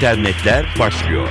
internetler 0.00 0.66
başlıyor. 0.78 1.28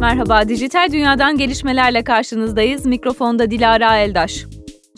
Merhaba, 0.00 0.48
dijital 0.48 0.92
dünyadan 0.92 1.38
gelişmelerle 1.38 2.04
karşınızdayız. 2.04 2.86
Mikrofonda 2.86 3.50
Dilara 3.50 3.98
Eldaş. 3.98 4.44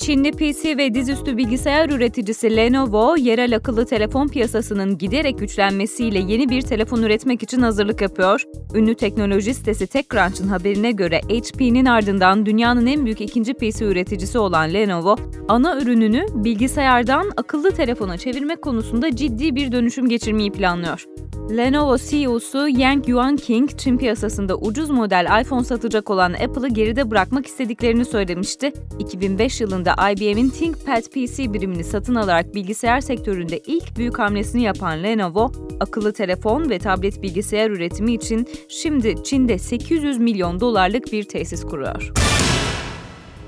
Çinli 0.04 0.30
PC 0.30 0.76
ve 0.76 0.94
dizüstü 0.94 1.36
bilgisayar 1.36 1.88
üreticisi 1.90 2.56
Lenovo, 2.56 3.16
yerel 3.16 3.56
akıllı 3.56 3.86
telefon 3.86 4.28
piyasasının 4.28 4.98
giderek 4.98 5.38
güçlenmesiyle 5.38 6.18
yeni 6.18 6.48
bir 6.48 6.62
telefon 6.62 7.02
üretmek 7.02 7.42
için 7.42 7.62
hazırlık 7.62 8.00
yapıyor. 8.00 8.42
Ünlü 8.74 8.94
teknoloji 8.94 9.54
sitesi 9.54 9.86
TechCrunch'ın 9.86 10.48
haberine 10.48 10.90
göre 10.90 11.20
HP'nin 11.20 11.84
ardından 11.84 12.46
dünyanın 12.46 12.86
en 12.86 13.04
büyük 13.04 13.20
ikinci 13.20 13.54
PC 13.54 13.84
üreticisi 13.84 14.38
olan 14.38 14.74
Lenovo, 14.74 15.16
ana 15.48 15.80
ürününü 15.80 16.26
bilgisayardan 16.34 17.30
akıllı 17.36 17.70
telefona 17.70 18.18
çevirmek 18.18 18.62
konusunda 18.62 19.16
ciddi 19.16 19.54
bir 19.54 19.72
dönüşüm 19.72 20.08
geçirmeyi 20.08 20.52
planlıyor. 20.52 21.04
Lenovo 21.50 21.96
CEO'su 21.98 22.68
Yang 22.68 23.08
Yuanqing, 23.08 23.70
Çin 23.78 23.98
piyasasında 23.98 24.56
ucuz 24.56 24.90
model 24.90 25.40
iPhone 25.40 25.64
satacak 25.64 26.10
olan 26.10 26.32
Apple'ı 26.32 26.68
geride 26.68 27.10
bırakmak 27.10 27.46
istediklerini 27.46 28.04
söylemişti. 28.04 28.72
2005 28.98 29.60
yılında 29.60 29.93
IBM'in 30.12 30.50
ThinkPad 30.50 31.02
PC 31.02 31.52
birimini 31.52 31.84
satın 31.84 32.14
alarak 32.14 32.54
bilgisayar 32.54 33.00
sektöründe 33.00 33.58
ilk 33.58 33.96
büyük 33.96 34.18
hamlesini 34.18 34.62
yapan 34.62 35.02
Lenovo, 35.02 35.52
akıllı 35.80 36.12
telefon 36.12 36.70
ve 36.70 36.78
tablet 36.78 37.22
bilgisayar 37.22 37.70
üretimi 37.70 38.14
için 38.14 38.48
şimdi 38.68 39.24
Çin'de 39.24 39.58
800 39.58 40.18
milyon 40.18 40.60
dolarlık 40.60 41.12
bir 41.12 41.24
tesis 41.24 41.64
kuruyor. 41.64 42.12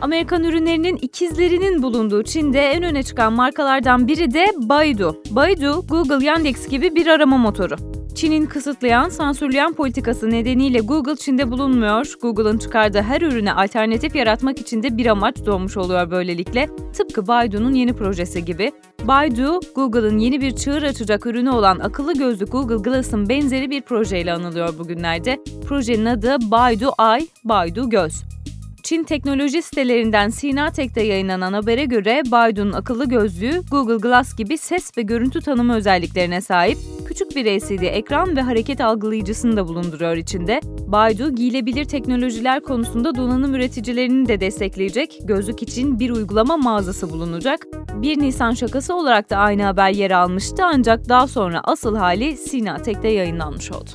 Amerikan 0.01 0.45
ürünlerinin 0.45 0.97
ikizlerinin 0.97 1.83
bulunduğu 1.83 2.23
Çin'de 2.23 2.61
en 2.61 2.83
öne 2.83 3.03
çıkan 3.03 3.33
markalardan 3.33 4.09
biri 4.09 4.35
de 4.35 4.47
Baidu. 4.57 5.23
Baidu, 5.31 5.87
Google, 5.89 6.25
Yandex 6.25 6.69
gibi 6.69 6.95
bir 6.95 7.07
arama 7.07 7.39
motoru. 7.39 7.96
Çin'in 8.17 8.47
kısıtlayan, 8.47 9.09
sansürleyen 9.09 9.73
politikası 9.73 10.31
nedeniyle 10.31 10.79
Google 10.79 11.17
Çin'de 11.17 11.51
bulunmuyor. 11.51 12.15
Google'ın 12.23 12.59
çıkardığı 12.59 13.03
her 13.03 13.23
ürüne 13.23 13.53
alternatif 13.53 14.17
yaratmak 14.17 14.59
için 14.61 14.83
de 14.83 14.97
bir 14.97 15.07
amaç 15.07 15.37
doğmuş 15.47 15.77
oluyor 15.77 16.11
böylelikle. 16.11 16.69
Tıpkı 16.97 17.27
Baidu'nun 17.27 17.75
yeni 17.75 17.93
projesi 17.93 18.45
gibi. 18.45 18.73
Baidu, 19.05 19.61
Google'ın 19.75 20.19
yeni 20.19 20.41
bir 20.41 20.57
çığır 20.57 20.83
açacak 20.83 21.27
ürünü 21.27 21.51
olan 21.51 21.79
akıllı 21.79 22.15
gözlük 22.15 22.53
Google 22.53 22.91
Glass'ın 22.91 23.29
benzeri 23.29 23.71
bir 23.71 23.81
projeyle 23.81 24.33
anılıyor 24.33 24.79
bugünlerde. 24.79 25.39
Projenin 25.69 26.07
adı 26.07 26.37
Baidu 26.51 26.91
Eye, 27.01 27.27
Baidu 27.45 27.91
Göz. 27.91 28.25
Çin 28.83 29.05
teknoloji 29.05 29.63
sitelerinden 29.63 30.29
Sina 30.29 30.71
Tech'te 30.71 31.03
yayınlanan 31.03 31.53
habere 31.53 31.85
göre 31.85 32.23
Baidu'nun 32.31 32.73
akıllı 32.73 33.09
gözlüğü 33.09 33.63
Google 33.71 34.09
Glass 34.09 34.37
gibi 34.37 34.59
ses 34.59 34.99
ve 34.99 35.03
görüntü 35.03 35.41
tanıma 35.41 35.77
özelliklerine 35.77 36.41
sahip 36.41 36.79
küçük 37.17 37.37
bir 37.37 37.47
LCD 37.47 37.83
ekran 37.83 38.37
ve 38.37 38.43
hareket 38.43 38.81
algılayıcısını 38.81 39.57
da 39.57 39.69
bulunduruyor 39.69 40.17
içinde. 40.17 40.61
Baidu 40.87 41.35
giyilebilir 41.35 41.85
teknolojiler 41.85 42.63
konusunda 42.63 43.15
donanım 43.15 43.55
üreticilerini 43.55 44.29
de 44.29 44.41
destekleyecek. 44.41 45.19
Gözlük 45.25 45.63
için 45.63 46.01
bir 46.01 46.11
uygulama 46.11 46.57
mağazası 46.57 47.11
bulunacak. 47.11 47.67
1 47.95 48.19
Nisan 48.19 48.53
şakası 48.53 48.95
olarak 48.95 49.31
da 49.31 49.37
aynı 49.37 49.63
haber 49.63 49.91
yer 49.91 50.11
almıştı 50.11 50.63
ancak 50.65 51.09
daha 51.09 51.27
sonra 51.27 51.61
asıl 51.65 51.97
hali 51.97 52.37
Sina 52.37 52.77
Tech'te 52.77 53.09
yayınlanmış 53.09 53.73
oldu. 53.73 53.91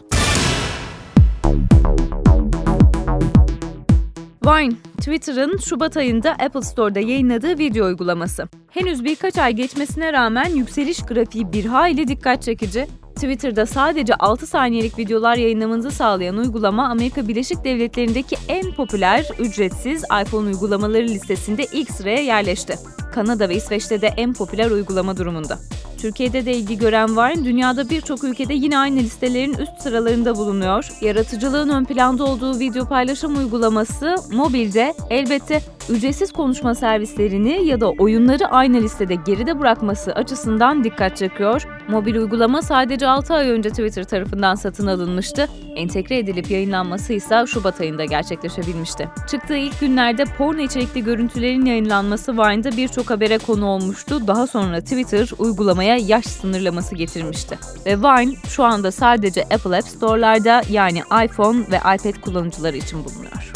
Vine, 4.45 4.73
Twitter'ın 4.97 5.58
Şubat 5.58 5.97
ayında 5.97 6.31
Apple 6.31 6.61
Store'da 6.61 7.00
yayınladığı 7.00 7.58
video 7.58 7.85
uygulaması. 7.85 8.47
Henüz 8.69 9.03
birkaç 9.03 9.38
ay 9.38 9.53
geçmesine 9.53 10.13
rağmen 10.13 10.50
yükseliş 10.50 11.01
grafiği 11.01 11.53
bir 11.53 11.66
hayli 11.66 12.07
dikkat 12.07 12.41
çekici. 12.41 12.88
Twitter'da 13.22 13.66
sadece 13.66 14.16
6 14.16 14.48
saniyelik 14.48 15.00
videolar 15.00 15.36
yayınlamanızı 15.36 15.92
sağlayan 15.92 16.38
uygulama 16.38 16.90
Amerika 16.90 17.28
Birleşik 17.28 17.64
Devletleri'ndeki 17.64 18.36
en 18.48 18.72
popüler 18.72 19.30
ücretsiz 19.40 20.04
iPhone 20.04 20.48
uygulamaları 20.48 21.04
listesinde 21.04 21.66
ilk 21.72 21.92
sıraya 21.92 22.22
yerleşti. 22.22 22.76
Kanada 23.14 23.50
ve 23.50 23.56
İsveç'te 23.56 24.02
de 24.02 24.08
en 24.08 24.34
popüler 24.34 24.72
uygulama 24.72 25.18
durumunda. 25.18 25.59
Türkiye'de 25.98 26.46
de 26.46 26.54
ilgi 26.54 26.78
gören 26.78 27.18
Vine, 27.18 27.46
dünyada 27.46 27.90
birçok 27.90 28.24
ülkede 28.24 28.54
yine 28.54 28.78
aynı 28.78 29.00
listelerin 29.00 29.53
üst 29.53 29.82
sıralarında 29.82 30.36
bulunuyor. 30.36 30.90
Yaratıcılığın 31.02 31.70
ön 31.70 31.86
planda 31.86 32.24
olduğu 32.24 32.59
video 32.59 32.86
paylaşım 32.86 33.38
uygulaması 33.38 34.16
mobilde 34.32 34.94
elbette 35.09 35.62
ücretsiz 35.90 36.31
konuşma 36.31 36.75
servislerini 36.75 37.66
ya 37.66 37.81
da 37.81 37.90
oyunları 37.90 38.47
aynı 38.47 38.81
listede 38.81 39.16
geride 39.16 39.59
bırakması 39.59 40.14
açısından 40.14 40.84
dikkat 40.84 41.18
çekiyor. 41.18 41.68
Mobil 41.88 42.16
uygulama 42.16 42.62
sadece 42.62 43.08
6 43.08 43.34
ay 43.34 43.50
önce 43.50 43.69
Twitter 43.69 44.03
tarafından 44.03 44.56
satın 44.56 44.88
alınmıştı. 44.88 45.47
Entegre 45.75 46.18
edilip 46.18 46.52
yayınlanması 46.52 47.14
ise 47.14 47.44
Şubat 47.47 47.81
ayında 47.81 48.06
gerçekleşebilmişti. 48.06 49.09
Çıktığı 49.28 49.58
ilk 49.58 49.80
günlerde 49.80 50.24
porno 50.38 50.62
içerikli 50.62 51.03
görüntülerin 51.03 51.66
yayınlanması 51.66 52.34
Vine'da 52.34 52.78
birçok 52.78 53.09
habere 53.09 53.38
konu 53.38 53.66
olmuştu. 53.66 54.28
Daha 54.28 54.47
sonra 54.47 54.81
Twitter 54.81 55.30
uygulamaya 55.40 55.97
yaş 55.97 56.25
sınırlaması 56.25 56.96
getirmişti. 56.96 57.59
Ve 57.86 57.97
Vine 57.97 58.36
şu 58.47 58.64
anda 58.64 58.91
sadece 58.91 59.44
Apple 59.44 59.78
App 59.78 59.88
Store'larda 59.88 60.62
yani 60.70 61.00
iPhone 61.25 61.59
ve 61.59 61.78
iPad 61.78 62.22
kullanıcıları 62.22 62.78
için 62.78 63.06
bulunuyor. 63.06 63.52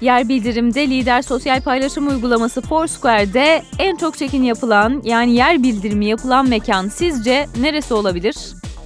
Yer 0.00 0.28
bildirimde 0.28 0.90
lider 0.90 1.22
sosyal 1.22 1.60
paylaşım 1.60 2.08
uygulaması 2.08 2.60
Foursquare'de 2.60 3.62
en 3.78 3.96
çok 3.96 4.18
çekin 4.18 4.42
yapılan 4.42 5.02
yani 5.04 5.34
yer 5.34 5.62
bildirimi 5.62 6.06
yapılan 6.06 6.48
mekan 6.48 6.88
sizce 6.88 7.46
neresi 7.60 7.94
olabilir? 7.94 8.36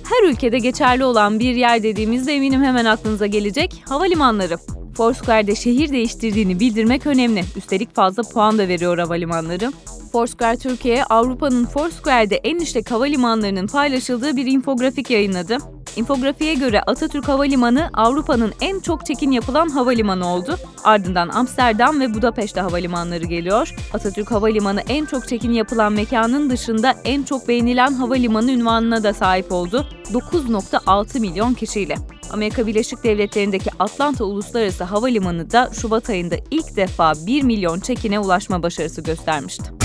Her 0.04 0.28
ülkede 0.28 0.58
geçerli 0.58 1.04
olan 1.04 1.40
bir 1.40 1.54
yer 1.54 1.82
dediğimizde 1.82 2.34
eminim 2.34 2.62
hemen 2.62 2.84
aklınıza 2.84 3.26
gelecek 3.26 3.84
havalimanları. 3.88 4.56
Foursquare'de 4.96 5.54
şehir 5.54 5.92
değiştirdiğini 5.92 6.60
bildirmek 6.60 7.06
önemli. 7.06 7.44
Üstelik 7.56 7.94
fazla 7.94 8.22
puan 8.22 8.58
da 8.58 8.68
veriyor 8.68 8.98
havalimanları. 8.98 9.72
Foursquare 10.12 10.56
Türkiye, 10.56 11.04
Avrupa'nın 11.04 11.64
Foursquare'de 11.64 12.36
en 12.36 12.58
işlek 12.58 12.90
havalimanlarının 12.90 13.66
paylaşıldığı 13.66 14.36
bir 14.36 14.46
infografik 14.46 15.10
yayınladı. 15.10 15.58
İnfografiye 15.96 16.54
göre 16.54 16.82
Atatürk 16.82 17.28
Havalimanı 17.28 17.90
Avrupa'nın 17.94 18.52
en 18.60 18.80
çok 18.80 19.06
çekin 19.06 19.30
yapılan 19.30 19.68
havalimanı 19.68 20.28
oldu. 20.28 20.56
Ardından 20.84 21.28
Amsterdam 21.28 22.00
ve 22.00 22.14
Budapeşte 22.14 22.60
havalimanları 22.60 23.24
geliyor. 23.24 23.74
Atatürk 23.94 24.30
Havalimanı 24.30 24.80
en 24.88 25.04
çok 25.04 25.28
çekin 25.28 25.52
yapılan 25.52 25.92
mekanın 25.92 26.50
dışında 26.50 26.94
en 27.04 27.22
çok 27.22 27.48
beğenilen 27.48 27.92
havalimanı 27.92 28.52
ünvanına 28.52 29.02
da 29.02 29.14
sahip 29.14 29.52
oldu. 29.52 29.86
9.6 30.12 31.20
milyon 31.20 31.54
kişiyle. 31.54 31.94
Amerika 32.32 32.66
Birleşik 32.66 33.04
Devletleri'ndeki 33.04 33.70
Atlanta 33.78 34.24
Uluslararası 34.24 34.84
Havalimanı 34.84 35.50
da 35.50 35.70
Şubat 35.80 36.10
ayında 36.10 36.36
ilk 36.50 36.76
defa 36.76 37.12
1 37.26 37.42
milyon 37.42 37.80
çekine 37.80 38.18
ulaşma 38.18 38.62
başarısı 38.62 39.02
göstermişti. 39.02 39.81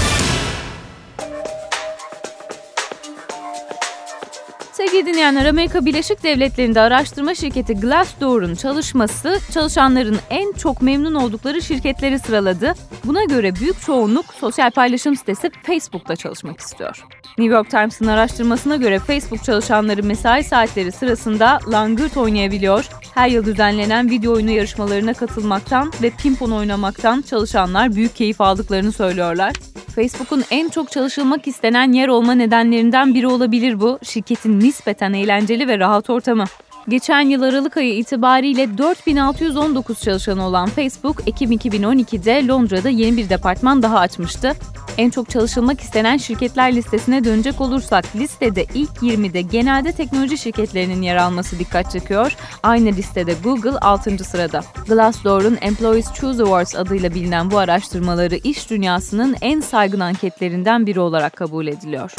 Sevgili 4.97 5.13
dinleyenler, 5.13 5.46
Amerika 5.46 5.85
Birleşik 5.85 6.24
Devletleri'nde 6.24 6.81
araştırma 6.81 7.35
şirketi 7.35 7.74
Glassdoor'un 7.74 8.56
çalışması 8.56 9.40
çalışanların 9.53 10.18
en 10.30 10.52
çok 10.52 10.81
memnun 10.81 11.16
oldukları 11.16 11.62
şirketleri 11.62 12.19
sıraladı. 12.19 12.74
Buna 13.03 13.24
göre 13.24 13.56
büyük 13.56 13.81
çoğunluk 13.81 14.25
sosyal 14.34 14.72
paylaşım 14.72 15.16
sitesi 15.16 15.52
Facebook'ta 15.63 16.16
çalışmak 16.16 16.59
istiyor. 16.59 17.06
New 17.38 17.56
York 17.56 17.69
Times'ın 17.69 18.07
araştırmasına 18.07 18.75
göre 18.75 19.00
Facebook 19.00 19.44
çalışanları 19.44 20.03
mesai 20.03 20.44
saatleri 20.44 20.91
sırasında 20.91 21.59
langırt 21.72 22.18
oynayabiliyor, 22.18 22.90
her 23.16 23.30
yıl 23.30 23.45
düzenlenen 23.45 24.10
video 24.10 24.33
oyunu 24.33 24.51
yarışmalarına 24.51 25.13
katılmaktan 25.13 25.92
ve 26.01 26.10
pimpon 26.10 26.51
oynamaktan 26.51 27.22
çalışanlar 27.22 27.95
büyük 27.95 28.16
keyif 28.16 28.42
aldıklarını 28.42 28.92
söylüyorlar. 28.92 29.54
Facebook'un 29.98 30.44
en 30.52 30.70
çok 30.70 30.92
çalışılmak 30.92 31.48
istenen 31.48 31.92
yer 31.92 32.08
olma 32.08 32.34
nedenlerinden 32.34 33.14
biri 33.14 33.28
olabilir 33.28 33.80
bu. 33.80 34.00
Şirketin 34.04 34.60
nispeten 34.60 35.14
eğlenceli 35.14 35.68
ve 35.68 35.80
rahat 35.80 36.10
ortamı. 36.10 36.46
Geçen 36.88 37.22
yıl 37.22 37.42
Aralık 37.42 37.78
ayı 37.78 37.98
itibariyle 37.98 38.78
4619 38.78 40.02
çalışanı 40.02 40.46
olan 40.46 40.70
Facebook, 40.70 41.28
Ekim 41.28 41.52
2012'de 41.52 42.48
Londra'da 42.48 42.90
yeni 42.90 43.18
bir 43.18 43.30
departman 43.30 43.84
daha 43.84 44.00
açmıştı. 44.00 44.54
En 44.98 45.10
çok 45.10 45.30
çalışılmak 45.30 45.82
istenen 45.82 46.18
şirketler 46.18 46.76
listesine 46.76 47.24
dönecek 47.24 47.62
olursak 47.62 48.06
listede 48.16 48.66
ilk 48.74 48.90
20'de 48.90 49.42
genelde 49.42 49.92
teknoloji 49.92 50.38
şirketlerinin 50.38 51.02
yer 51.02 51.16
alması 51.16 51.60
dikkat 51.60 51.92
çekiyor. 51.92 52.36
Aynı 52.64 52.88
listede 52.88 53.34
Google 53.44 53.78
6. 53.80 54.24
sırada. 54.24 54.62
Glassdoor'un 54.88 55.58
Employees 55.62 56.14
Choose 56.14 56.44
Awards 56.44 56.76
adıyla 56.76 57.14
bilinen 57.14 57.52
bu 57.52 57.58
araştırmaları 57.58 58.36
iş 58.36 58.70
dünyasının 58.70 59.36
en 59.42 59.60
saygın 59.60 60.00
anketlerinden 60.00 60.86
biri 60.86 61.00
olarak 61.00 61.36
kabul 61.36 61.68
ediliyor. 61.68 62.14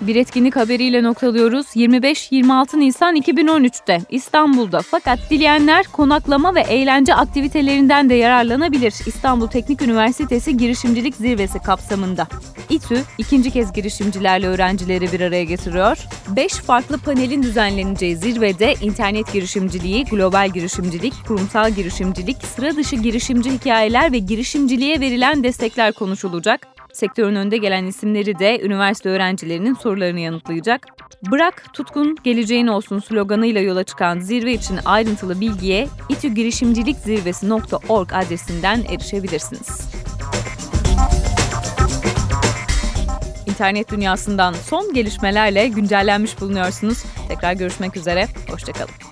Bir 0.00 0.16
etkinlik 0.16 0.56
haberiyle 0.56 1.02
noktalıyoruz. 1.02 1.66
25-26 1.66 2.80
Nisan 2.80 3.16
2013'te 3.16 4.00
İstanbul'da 4.10 4.80
fakat 4.82 5.18
dileyenler 5.30 5.86
konaklama 5.86 6.54
ve 6.54 6.60
eğlence 6.60 7.14
aktivitelerinden 7.14 8.10
de 8.10 8.14
yararlanabilir. 8.14 8.94
İstanbul 9.06 9.46
Teknik 9.46 9.82
Üniversitesi 9.82 10.56
Girişimcilik 10.56 11.14
Zirvesi 11.14 11.58
kapsamında. 11.58 12.28
İTÜ 12.70 13.02
ikinci 13.18 13.50
kez 13.50 13.72
girişimcilerle 13.72 14.46
öğrencileri 14.46 15.12
bir 15.12 15.20
araya 15.20 15.44
getiriyor. 15.44 15.98
5 16.36 16.52
farklı 16.52 16.98
panelin 16.98 17.42
düzenleneceği 17.42 18.16
zirvede 18.16 18.74
internet 18.80 19.32
girişimciliği, 19.32 20.04
global 20.04 20.50
girişimcilik, 20.50 21.14
kurumsal 21.28 21.70
girişimcilik, 21.70 22.36
sıra 22.56 22.76
dışı 22.76 22.96
girişimci 22.96 23.50
hikayeler 23.50 24.12
ve 24.12 24.18
girişimciliğe 24.18 25.00
verilen 25.00 25.44
destekler 25.44 25.92
konuşulacak. 25.92 26.71
Sektörün 26.92 27.34
önde 27.34 27.56
gelen 27.56 27.84
isimleri 27.84 28.38
de 28.38 28.60
üniversite 28.60 29.08
öğrencilerinin 29.08 29.74
sorularını 29.74 30.20
yanıtlayacak. 30.20 30.86
Bırak 31.30 31.64
tutkun 31.72 32.16
geleceğin 32.24 32.66
olsun 32.66 32.98
sloganıyla 32.98 33.60
yola 33.60 33.84
çıkan 33.84 34.20
zirve 34.20 34.52
için 34.52 34.78
ayrıntılı 34.84 35.40
bilgiye 35.40 35.88
itugirişimcilikzirvesi.org 36.08 38.12
adresinden 38.12 38.84
erişebilirsiniz. 38.88 39.92
İnternet 43.46 43.90
dünyasından 43.90 44.52
son 44.52 44.94
gelişmelerle 44.94 45.68
güncellenmiş 45.68 46.40
bulunuyorsunuz. 46.40 47.04
Tekrar 47.28 47.52
görüşmek 47.52 47.96
üzere, 47.96 48.26
hoşçakalın. 48.50 49.11